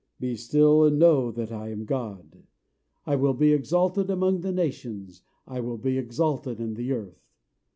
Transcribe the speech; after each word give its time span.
Be 0.19 0.35
still, 0.35 0.83
and 0.83 0.97
know 0.97 1.29
that 1.29 1.51
I 1.51 1.69
am 1.69 1.85
God: 1.85 2.47
I 3.05 3.15
will 3.15 3.35
be 3.35 3.53
exalted 3.53 4.09
among 4.09 4.41
the 4.41 4.51
nations, 4.51 5.21
I 5.45 5.59
will 5.59 5.77
be 5.77 5.95
exalted 5.99 6.59
in 6.59 6.73
the 6.73 6.91
earth. 6.91 7.29